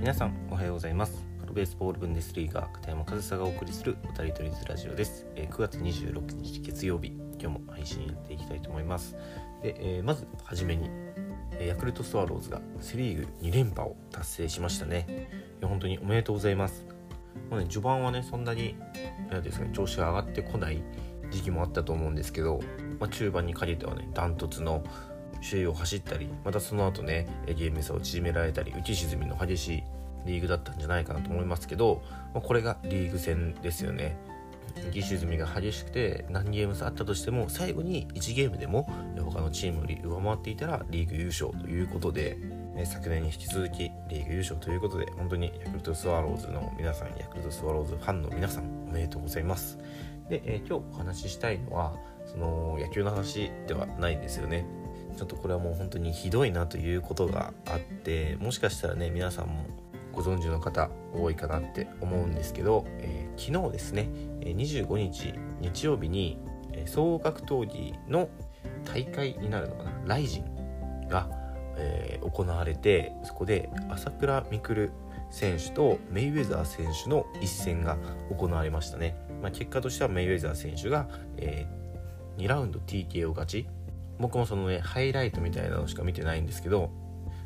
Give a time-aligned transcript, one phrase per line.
[0.00, 1.22] 皆さんおはようございます。
[1.42, 7.08] プロベースボールブンデスリーガー片山和沙がお送りするおたりとりずラジオです、え9月26日月曜日
[7.38, 9.14] 今日も配信やっていきたいと思います。
[9.62, 10.88] で、えまずはじめに
[11.58, 15.28] えヤクルトスワローズがセ・リーグ2連覇を達成しましたね。
[15.60, 16.86] 本当におめでとうございます。
[17.50, 18.76] もうね序盤はねそんなに
[19.30, 20.82] なんですかね調子が上がってこない
[21.30, 22.60] 時期もあったと思うんですけど、
[22.98, 24.82] まあ、中盤にかけてはねダントツの
[25.42, 29.82] 首位を走ったりまたその後ねえゲーム差を縮められたり浮き沈みの激しい
[30.26, 32.02] リーグだったんじゃないかなと思いますけど、
[32.34, 34.16] まあ、これがリーグ戦ですよね。
[34.76, 38.88] 浮き沈みが激しくて何ゲーム差あったとしても最後に1ゲームでも
[39.18, 42.38] 他のチームより上回っていたらリーグ優勝ということで
[42.76, 49.78] え昨年に引き続きリーグ優勝ということで本当にヤクルトスワローズの皆さんヤクルトスワローズファンの皆さんおめでとうございます。
[50.28, 51.94] で、えー今日お話ししたいのは
[52.24, 54.64] その野球の話ではないんですよね。
[55.16, 59.64] ちょっとこれはもう本当にひどいなということがあってもしかしたらね皆さんも
[60.12, 66.36] ご存知の方多いかなって思うんですけど、えー昨日ですね25日日曜日に
[66.84, 68.28] 総合格闘技の
[68.84, 71.28] 大会になるのかなライジンが、
[71.76, 74.90] えー行われてそこで朝倉未来
[75.30, 77.96] 選手とメイウェザー選手の一戦が
[78.30, 81.08] 行われましたね、まあ、結果としてはメイウェザー選手が、
[81.38, 81.66] え
[82.36, 83.68] 2ラウンド TKO 勝ち。
[84.18, 86.90] 僕もそのねハイライトみたいなのしか見てないんですけど、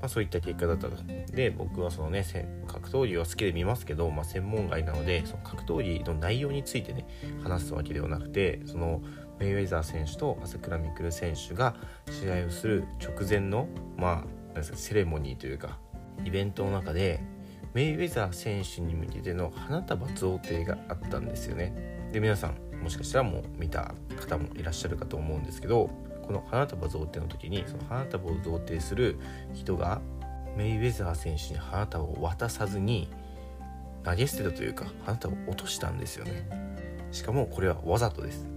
[0.00, 0.96] まあ、そういった結果だったと。
[1.32, 2.24] で僕はそのね
[2.66, 7.06] 格闘技は好きで見ますけど、まあ、専門外なのでその格闘技の内容についてね
[7.42, 9.02] 話すわけではなくてその
[9.38, 11.74] メイウェザー選手と朝倉未来選手が
[12.10, 14.14] 試合をする直前のまあ
[14.48, 15.78] なんですかセレモニーというか
[16.24, 17.20] イベントの中で
[17.74, 25.90] メイウェザー選手に向けての花束贈呈があったんですよねで皆さんもしかしたらもう見た方もいらっしゃるかと思うんですけど
[26.26, 29.18] この花束贈呈の時にその花束を贈呈する
[29.54, 30.00] 人が
[30.56, 33.08] メイウェザー選手に花束を渡さずに
[34.04, 36.48] 投げ捨てたというか花束を落としたんですよね。
[37.12, 38.48] しかもこれはわざとです。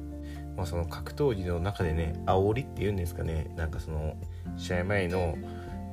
[0.56, 3.52] まあその格闘技の中でね煽りっていうんですかね。
[3.56, 4.16] なんかその
[4.57, 5.36] 試合前の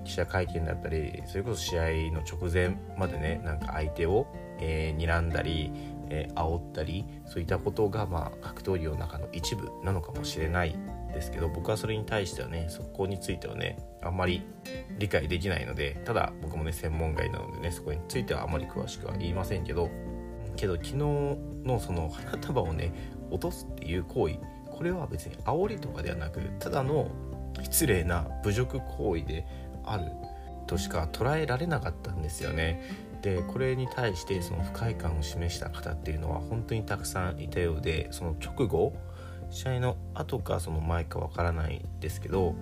[0.04, 1.82] 記者会見だったりそれこそ試合
[2.12, 4.26] の直前までねなんか相手を、
[4.60, 5.72] えー睨んだり、
[6.08, 10.76] えー煽ったりそういったことが、まあ、格闘技の中の一部なのかもしれない。
[11.12, 14.43] ですけど僕はそれに対してはねそこについてはねあんまり
[14.99, 19.91] 理解できないのでただ僕もね専門外なのでねそこについてはあまり詳しくは言いませんけど
[20.56, 22.93] けど昨日のその花束をね
[23.31, 24.37] 落とすっていう行為
[24.71, 27.11] これは別に煽りとかではなくただの
[27.62, 29.47] 失礼な侮辱行為で
[29.84, 30.05] ある
[30.67, 32.83] としか捉えられなかったんですよね。
[33.23, 38.93] でこれに対してその不快感を示した方っていうのは本当にたくさんいたようでその直後
[39.50, 42.54] 試合の後かその前かわからないですけど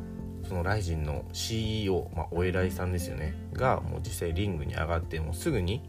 [0.49, 3.35] そのライジンの CEO、まあ、お偉いさんですよね。
[3.55, 5.83] がもう実際リングに上がってもうすぐに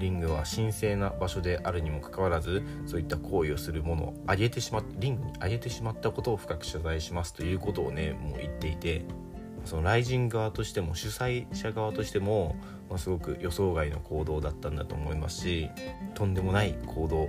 [0.00, 9.04] リングは神聖な場所であるにもかかわらずそういった行為をするものを上げてしまっリングに上げてしまったことを深く謝罪しますということをねもう言っていて
[9.64, 12.56] そのライジン側としても主催者側としても、
[12.88, 15.70] まあ、すごく予想外の行動だったんだと思いますし
[16.14, 17.28] とんでもない行動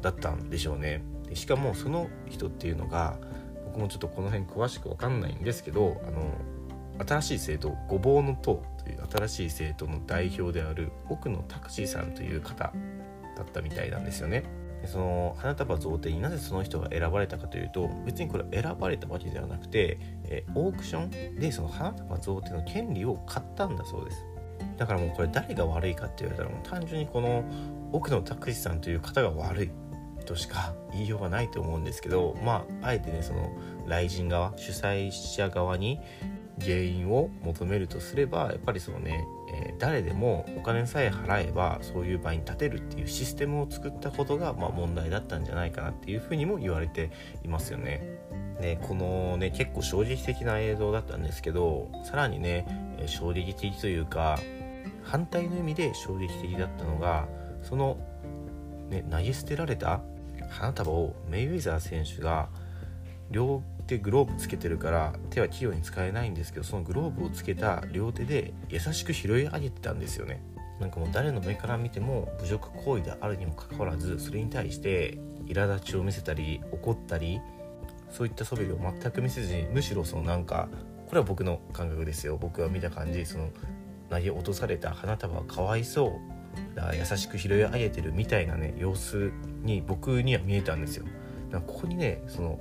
[0.00, 1.02] だったんでしょうね。
[1.28, 3.18] でしかもその人っていうのが
[3.66, 6.32] 僕もちょっとこの辺詳しく分かんないんですけどあの
[7.06, 12.72] 新しい政党ごぼうの党という新しい政党の代表である奥野拓司さんという方
[13.36, 14.44] だったみたいなんですよね。
[14.82, 24.24] でその花束贈呈になぜその人が選ばれたかというと別にこれ選ばれたわけではなくて、えオークションでその花束贈呈の権利を買ったんだそうです。
[24.76, 27.44] だからもうこれ誰が悪いかって言われたらもう単純にこの
[27.92, 29.70] 奥野拓司さんという方が悪い。
[30.28, 33.50] としか言いようがないと思うんですけどまああえてねその
[33.84, 35.98] 雷神側主催者側に
[36.60, 47.12] 原因を求めるとすればやっぱりそのね、えー誰でもお金さえ払えばそういう場に立てるっていうシステムを作ったことが、まあ、問題だったんじゃないかなっていうふうにも言われて
[47.44, 48.02] いますよね。
[48.60, 52.66] でこのね結構衝撃的な映像だったんですけどさらにね
[52.98, 54.40] え衝撃的というか
[55.04, 57.28] 反対の意味で衝撃的だったのが
[57.62, 57.98] その、
[58.90, 60.00] ね、投げ捨てられた
[60.48, 62.48] 花束をメイウェザー選手が
[63.30, 70.42] 両手グローブつけてるから手は器用に使えないんですけどそのグローブをつけた両手で優しく拾い上げてたんですよね。
[70.80, 77.40] なんかもう誰の目から見ても侮辱行為であるにもかかわらずそれに対して苛立ちを見せたり怒ったり
[78.10, 80.68] そういった素振りを全く見せずにむしろそのなんか
[81.08, 82.38] これは僕の感覚ですよ。
[82.40, 83.48] 僕が見た感じその
[84.10, 91.04] 投げ落とされた花束はかわいそうだから優しく拾い上げてるみたいなね様子に僕には見えたんですよ。
[91.50, 92.58] だからここにねその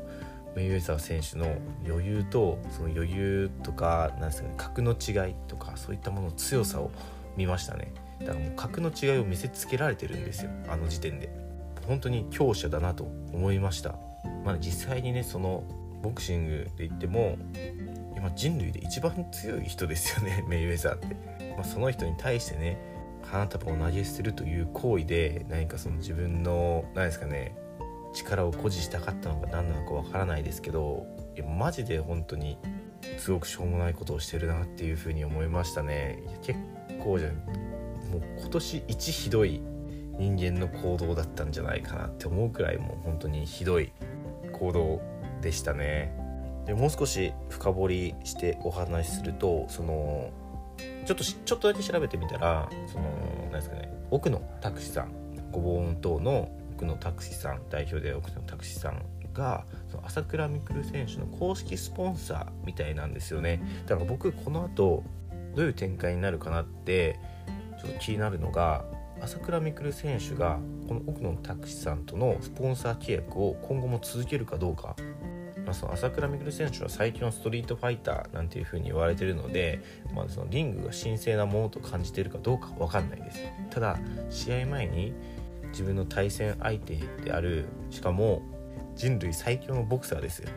[0.55, 1.55] メイウェザー選手の
[1.87, 6.91] 余裕とその余裕とかなんですかね格の違いとかそういったものの強さを
[7.35, 7.93] 見ましたね。
[8.19, 11.29] だからもう格の違いを見せつけられてるんですよあの時点で。
[11.87, 13.95] 本当に強者だなと思いました。
[14.43, 15.63] まあ、実際にねその
[16.01, 17.37] ボクシングで言っても
[18.15, 22.77] 今人類で一番強い人ですよねメイウェザーって、まあ、その人に対してね
[23.31, 27.55] 花束を投げ捨てるという行為で何かその自分の何ですかね
[28.13, 32.57] 力を誇示したかったのか何なのかわからないですけどいやマジで本当に
[33.17, 36.23] すごくしょうもないことをしてるなっていうふうに思いましたね。
[36.27, 36.59] いや結
[37.03, 37.33] 構じゃも
[38.19, 39.61] う今年一ひどい
[40.17, 43.91] 人間の行動だったんじゃないかなって思うくらいもう本当にひどい
[44.51, 45.01] 行動
[45.41, 46.13] でしたね。
[46.65, 50.31] でもう少し深掘りしてお話しするとその
[51.07, 53.05] ちょっとちょっとだけ調べてみたらその
[53.43, 55.11] 何ですかね奥野拓司さん
[55.53, 59.01] ごぼう党の奥野拓司さん代表で奥野拓司さん
[59.33, 63.61] がその朝倉未来選手の公式スポンサーみたいなんですよね。
[63.85, 65.03] だから僕この後
[65.55, 67.17] どういう展開になるかなって
[67.81, 68.83] ちょっと気になるのが
[69.21, 74.95] 朝倉未来選手がこの奥野拓司さんとのスポンサー契約を今後も続けるかどうか、
[75.67, 79.83] まあ、その朝倉未来選手は最強のストリートファイターなんていう風に言われてるので、
[80.15, 83.41] まあ、そのリングが神聖なものと感じてるかどうか分かんないです。
[83.69, 83.99] ただ
[84.29, 85.13] 試合前に
[85.71, 88.41] 自分の対戦相手であるしかも
[88.95, 90.49] 人類最強のボクサーですよ、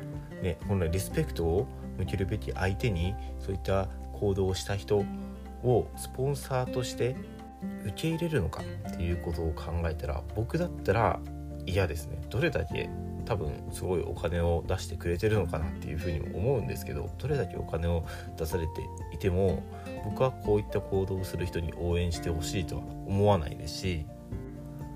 [0.42, 1.66] ね、本来リスペクトを
[1.98, 5.04] 向けるべき相手にそういった行動をした人
[5.64, 7.16] をスポンサーとして
[7.84, 11.20] 受け入れるのかっていうことを考えたら僕だったら
[11.66, 12.20] 嫌ですね。
[12.30, 12.88] どれだけ
[13.24, 18.04] 多分すごいお金を出してくれてるのかなっていうふうにも思うんですけどどれだけお金を
[18.36, 18.72] 出されて
[19.12, 19.62] いても
[20.04, 24.06] 僕はこういった行動をする人に応援してほしいとは思わないですし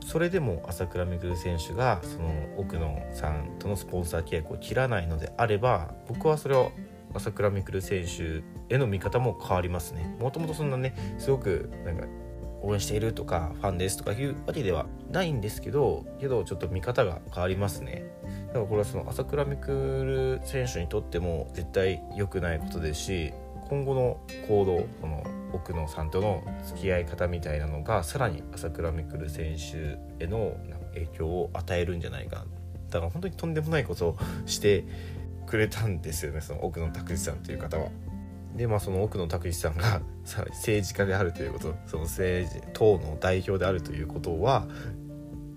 [0.05, 6.73] それでも朝倉未来選手がその奥野さんとのスポンサー契約を切らないのであれば僕はそれを
[7.15, 10.17] 朝倉未来選手への見方も変わりますね。
[10.20, 12.06] もともとそんなねすごくなんか
[12.65, 18.05] 応援しているとかファンですとかいうわけではないんですけどけどちょっと見方が変わりますね
[18.49, 23.33] だからこれはその朝倉未来選手にとっても絶対良くないことですし
[23.69, 30.57] 今後の行動この奥野さんとの付き合い方みたいなのがさらに朝倉未来選手への
[30.95, 32.45] 影響を与えるんじゃないか
[32.91, 34.17] だから本当にとんでもないことを
[34.47, 34.85] して
[35.47, 37.89] くれたんですよねその奥野拓司さんという方は。
[38.55, 44.67] でまあその奥野拓司さんが 政治家であるということその政治党の代表であるということは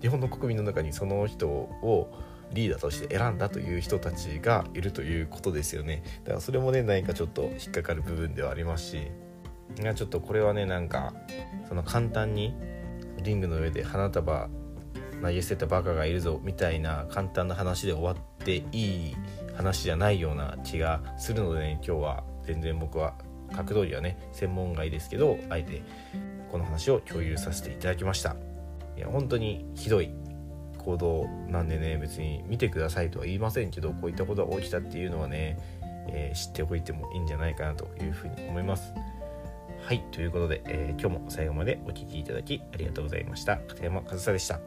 [0.00, 2.12] 日本の国民の中にその人を
[2.52, 6.02] リーダーとして選んだという人たちがいるということですよね。
[6.24, 9.10] だからそれもね何かちょっと引っかかる部分ではありますし
[9.76, 11.14] ちょっとこれはねなんか
[11.68, 12.54] その簡単に
[13.22, 14.48] リングの上で花束
[15.22, 19.16] 投げ捨てたバカがいるぞみたいな簡単な話で終わっていい
[19.56, 22.27] 話じゃないような気がするのでね今日は。
[22.48, 23.14] 全然僕は
[23.54, 25.82] 格闘技はね専門外ですけどあえて
[26.50, 28.36] この話を共有させていただきました。
[28.96, 30.10] いや本当にひどい
[30.78, 35.58] 行動なんでね別に見てくださいとは言いませんけどこういったことが起きたっていうのはね、
[36.08, 38.94] えー、知っておいてもいいんじゃないかなというふうに思います。
[39.84, 43.58] はいということで、えー、今日も最後までお聴きいただきありがとうございました。
[43.58, 44.58] 片山和沙でした。